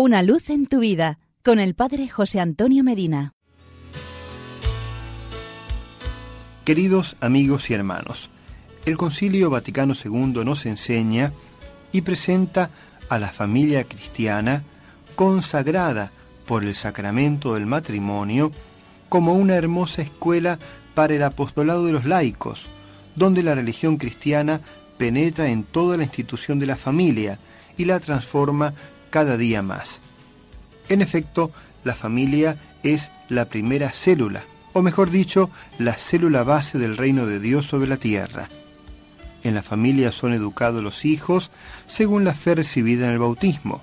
Una 0.00 0.22
luz 0.22 0.48
en 0.48 0.66
tu 0.66 0.78
vida 0.78 1.18
con 1.42 1.58
el 1.58 1.74
Padre 1.74 2.06
José 2.06 2.38
Antonio 2.38 2.84
Medina. 2.84 3.34
Queridos 6.64 7.16
amigos 7.18 7.68
y 7.68 7.74
hermanos, 7.74 8.30
el 8.86 8.96
Concilio 8.96 9.50
Vaticano 9.50 9.94
II 9.94 10.44
nos 10.44 10.66
enseña 10.66 11.32
y 11.90 12.02
presenta 12.02 12.70
a 13.08 13.18
la 13.18 13.26
familia 13.26 13.82
cristiana 13.82 14.62
consagrada 15.16 16.12
por 16.46 16.62
el 16.62 16.76
sacramento 16.76 17.54
del 17.54 17.66
matrimonio 17.66 18.52
como 19.08 19.34
una 19.34 19.56
hermosa 19.56 20.02
escuela 20.02 20.60
para 20.94 21.16
el 21.16 21.24
apostolado 21.24 21.84
de 21.86 21.92
los 21.94 22.04
laicos, 22.04 22.66
donde 23.16 23.42
la 23.42 23.56
religión 23.56 23.96
cristiana 23.96 24.60
penetra 24.96 25.48
en 25.48 25.64
toda 25.64 25.96
la 25.96 26.04
institución 26.04 26.60
de 26.60 26.66
la 26.66 26.76
familia 26.76 27.40
y 27.76 27.84
la 27.84 27.98
transforma 27.98 28.74
cada 29.10 29.36
día 29.36 29.62
más. 29.62 30.00
En 30.88 31.02
efecto, 31.02 31.50
la 31.84 31.94
familia 31.94 32.56
es 32.82 33.10
la 33.28 33.46
primera 33.46 33.90
célula, 33.90 34.44
o 34.72 34.82
mejor 34.82 35.10
dicho, 35.10 35.50
la 35.78 35.94
célula 35.94 36.42
base 36.42 36.78
del 36.78 36.96
reino 36.96 37.26
de 37.26 37.40
Dios 37.40 37.66
sobre 37.66 37.88
la 37.88 37.96
tierra. 37.96 38.48
En 39.42 39.54
la 39.54 39.62
familia 39.62 40.12
son 40.12 40.32
educados 40.32 40.82
los 40.82 41.04
hijos 41.04 41.50
según 41.86 42.24
la 42.24 42.34
fe 42.34 42.54
recibida 42.54 43.06
en 43.06 43.12
el 43.12 43.18
bautismo. 43.18 43.82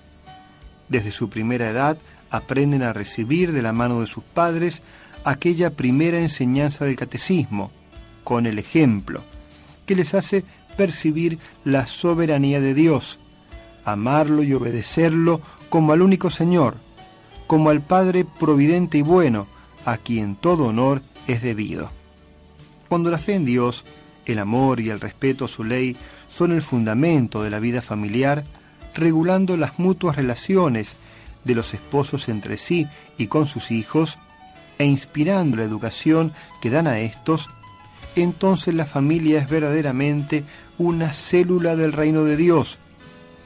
Desde 0.89 1.11
su 1.11 1.29
primera 1.29 1.69
edad 1.69 1.97
aprenden 2.29 2.83
a 2.83 2.93
recibir 2.93 3.51
de 3.51 3.61
la 3.61 3.73
mano 3.73 4.01
de 4.01 4.07
sus 4.07 4.23
padres 4.23 4.81
aquella 5.23 5.71
primera 5.71 6.19
enseñanza 6.19 6.85
del 6.85 6.95
catecismo, 6.95 7.71
con 8.23 8.45
el 8.45 8.59
ejemplo, 8.59 9.23
que 9.85 9.95
les 9.95 10.13
hace 10.13 10.43
percibir 10.77 11.39
la 11.63 11.87
soberanía 11.87 12.59
de 12.59 12.73
Dios, 12.73 13.17
amarlo 13.85 14.43
y 14.43 14.53
obedecerlo 14.53 15.41
como 15.69 15.93
al 15.93 16.01
único 16.01 16.31
Señor, 16.31 16.75
como 17.47 17.69
al 17.69 17.81
Padre 17.81 18.25
providente 18.25 18.97
y 18.97 19.01
bueno, 19.01 19.47
a 19.85 19.97
quien 19.97 20.35
todo 20.35 20.65
honor 20.65 21.01
es 21.27 21.41
debido. 21.41 21.89
Cuando 22.89 23.09
la 23.11 23.19
fe 23.19 23.35
en 23.35 23.45
Dios, 23.45 23.83
el 24.25 24.39
amor 24.39 24.79
y 24.79 24.89
el 24.89 24.99
respeto 24.99 25.45
a 25.45 25.47
su 25.47 25.63
ley 25.63 25.95
son 26.29 26.51
el 26.51 26.61
fundamento 26.61 27.43
de 27.43 27.49
la 27.49 27.59
vida 27.59 27.81
familiar, 27.81 28.43
regulando 28.93 29.57
las 29.57 29.79
mutuas 29.79 30.15
relaciones 30.15 30.95
de 31.43 31.55
los 31.55 31.73
esposos 31.73 32.27
entre 32.27 32.57
sí 32.57 32.87
y 33.17 33.27
con 33.27 33.47
sus 33.47 33.71
hijos, 33.71 34.17
e 34.77 34.85
inspirando 34.85 35.57
la 35.57 35.63
educación 35.63 36.33
que 36.61 36.69
dan 36.69 36.87
a 36.87 36.99
estos, 36.99 37.49
entonces 38.15 38.73
la 38.73 38.85
familia 38.85 39.39
es 39.39 39.49
verdaderamente 39.49 40.43
una 40.77 41.13
célula 41.13 41.75
del 41.75 41.93
reino 41.93 42.23
de 42.23 42.35
Dios, 42.35 42.77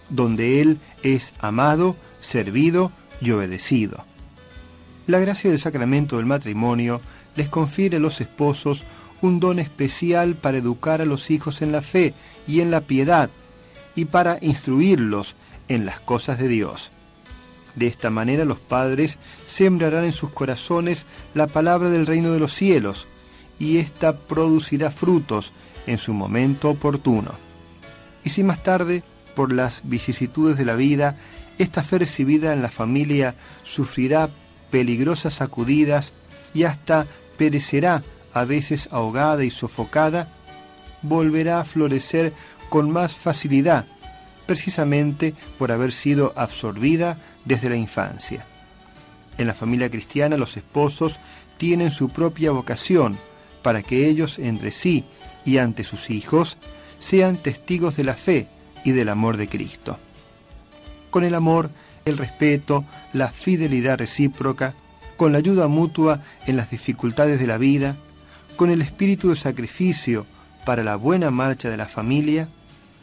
donde 0.10 0.62
Él 0.62 0.80
es 1.04 1.34
amado, 1.40 1.96
servido 2.22 2.92
y 3.22 3.32
obedecido. 3.32 4.06
La 5.08 5.20
gracia 5.20 5.50
del 5.50 5.60
sacramento 5.60 6.18
del 6.18 6.26
matrimonio 6.26 7.02
les 7.36 7.50
confiere 7.50 7.98
a 7.98 8.00
los 8.00 8.22
esposos 8.22 8.84
un 9.22 9.40
don 9.40 9.60
especial 9.60 10.36
para 10.36 10.58
educar 10.58 11.02
a 11.02 11.06
los 11.06 11.30
hijos 11.32 11.62
en 11.62 11.72
la 11.72 11.82
fe 11.82 12.14
y 12.48 12.62
en 12.62 12.72
la 12.72 12.82
piedad, 12.82 13.30
y 13.96 14.06
para 14.06 14.38
instruirlos 14.42 15.36
en 15.68 15.86
las 15.86 16.00
cosas 16.00 16.40
de 16.40 16.48
Dios. 16.48 16.92
De 17.76 17.88
esta 17.88 18.10
manera 18.10 18.46
los 18.46 18.60
padres 18.60 19.18
sembrarán 19.48 20.04
en 20.06 20.14
sus 20.14 20.32
corazones 20.32 21.06
la 21.34 21.48
palabra 21.48 21.90
del 21.90 22.06
reino 22.06 22.32
de 22.32 22.40
los 22.40 22.54
cielos, 22.54 23.08
y 23.60 23.78
ésta 23.78 24.18
producirá 24.18 24.90
frutos 24.92 25.54
en 25.86 25.98
su 25.98 26.14
momento 26.14 26.70
oportuno. 26.70 27.34
Y 28.24 28.30
si 28.30 28.44
más 28.44 28.64
tarde, 28.64 29.04
por 29.36 29.52
las 29.52 29.82
vicisitudes 29.84 30.58
de 30.58 30.66
la 30.66 30.76
vida, 30.76 31.18
esta 31.58 31.84
fe 31.84 32.00
recibida 32.00 32.54
en 32.54 32.62
la 32.62 32.70
familia 32.70 33.36
sufrirá 33.64 34.30
peligrosas 34.72 35.36
sacudidas 35.36 36.14
y 36.54 36.64
hasta 36.64 37.06
perecerá 37.38 38.04
a 38.34 38.44
veces 38.44 38.88
ahogada 38.92 39.44
y 39.44 39.50
sofocada, 39.50 40.30
volverá 41.02 41.60
a 41.60 41.66
florecer 41.66 42.34
con 42.70 42.92
más 42.92 43.16
facilidad, 43.16 43.86
precisamente 44.46 45.34
por 45.58 45.72
haber 45.72 45.92
sido 45.92 46.34
absorbida 46.36 47.18
desde 47.46 47.70
la 47.70 47.76
infancia. 47.76 48.46
En 49.38 49.48
la 49.48 49.54
familia 49.54 49.90
cristiana 49.90 50.38
los 50.38 50.58
esposos 50.58 51.18
tienen 51.58 51.92
su 51.92 52.10
propia 52.10 52.52
vocación 52.52 53.18
para 53.62 53.82
que 53.82 54.08
ellos 54.08 54.40
entre 54.40 54.72
sí 54.72 55.06
y 55.46 55.58
ante 55.58 55.84
sus 55.84 56.10
hijos 56.10 56.58
sean 57.00 57.38
testigos 57.38 57.96
de 57.96 58.04
la 58.04 58.16
fe 58.16 58.48
y 58.84 58.92
del 58.92 59.10
amor 59.10 59.38
de 59.38 59.48
Cristo. 59.48 59.98
Con 61.10 61.24
el 61.24 61.36
amor, 61.36 61.70
el 62.06 62.18
respeto, 62.18 62.86
la 63.14 63.30
fidelidad 63.30 63.98
recíproca, 63.98 64.74
con 65.18 65.32
la 65.32 65.40
ayuda 65.40 65.68
mutua 65.68 66.22
en 66.48 66.56
las 66.56 66.70
dificultades 66.70 67.40
de 67.40 67.48
la 67.48 67.58
vida, 67.58 67.98
con 68.56 68.70
el 68.70 68.82
espíritu 68.82 69.30
de 69.30 69.36
sacrificio 69.36 70.26
para 70.66 70.84
la 70.84 70.96
buena 70.96 71.32
marcha 71.32 71.70
de 71.70 71.78
la 71.78 71.88
familia, 71.88 72.50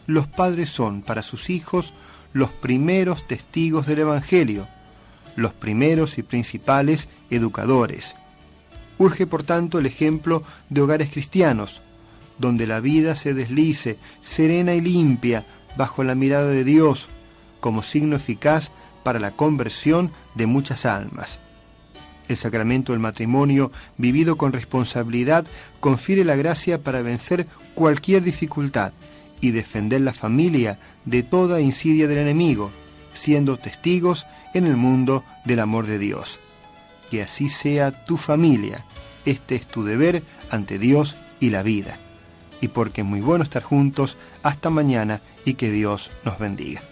los 0.07 0.27
padres 0.27 0.69
son 0.69 1.03
para 1.03 1.23
sus 1.23 1.51
hijos 1.51 1.95
los 2.33 2.51
primeros 2.51 3.27
testigos 3.27 3.87
del 3.87 4.01
Evangelio, 4.01 4.69
los 5.37 5.53
primeros 5.53 6.19
y 6.19 6.23
principales 6.23 7.09
educadores. 7.31 8.15
Urge, 8.99 9.27
por 9.27 9.43
tanto, 9.43 9.79
el 9.79 9.87
ejemplo 9.87 10.43
de 10.71 10.81
hogares 10.81 11.11
cristianos, 11.11 11.83
donde 12.39 12.67
la 12.67 12.81
vida 12.81 13.15
se 13.15 13.35
deslice 13.35 13.99
serena 14.23 14.75
y 14.75 14.81
limpia 14.81 15.45
bajo 15.77 16.05
la 16.05 16.15
mirada 16.15 16.49
de 16.49 16.65
Dios, 16.65 17.09
como 17.61 17.83
signo 17.83 18.17
eficaz 18.17 18.71
para 19.03 19.19
la 19.19 19.31
conversión 19.31 20.11
de 20.35 20.47
muchas 20.47 20.87
almas. 20.87 21.39
El 22.29 22.37
sacramento 22.37 22.93
del 22.93 23.01
matrimonio, 23.01 23.71
vivido 23.97 24.37
con 24.37 24.53
responsabilidad, 24.53 25.47
confiere 25.81 26.25
la 26.25 26.35
gracia 26.35 26.83
para 26.83 27.03
vencer 27.03 27.47
cualquier 27.75 28.25
dificultad 28.25 28.93
y 29.41 29.53
defender 29.53 30.01
la 30.01 30.13
familia 30.13 30.79
de 31.05 31.23
toda 31.23 31.61
insidia 31.61 32.09
del 32.09 32.19
enemigo, 32.19 32.71
siendo 33.15 33.59
testigos 33.59 34.27
en 34.55 34.67
el 34.67 34.77
mundo 34.77 35.25
del 35.45 35.61
amor 35.61 35.87
de 35.87 35.99
Dios. 35.99 36.41
Que 37.11 37.23
así 37.23 37.49
sea 37.49 38.05
tu 38.05 38.17
familia. 38.17 38.85
Este 39.25 39.55
es 39.55 39.67
tu 39.67 39.85
deber 39.85 40.23
ante 40.51 40.79
Dios 40.79 41.15
y 41.39 41.51
la 41.51 41.63
vida 41.63 41.99
y 42.61 42.69
porque 42.69 43.03
es 43.03 43.07
muy 43.07 43.21
bueno 43.21 43.45
estar 43.45 43.63
juntos. 43.63 44.17
Hasta 44.43 44.71
mañana 44.71 45.21
y 45.45 45.55
que 45.55 45.71
Dios 45.71 46.11
nos 46.25 46.39
bendiga. 46.39 46.83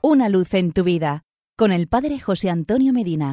Una 0.00 0.28
luz 0.28 0.54
en 0.54 0.72
tu 0.72 0.84
vida 0.84 1.24
con 1.56 1.72
el 1.72 1.88
Padre 1.88 2.20
José 2.20 2.50
Antonio 2.50 2.92
Medina. 2.92 3.26